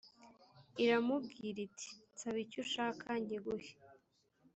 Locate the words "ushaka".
2.65-3.07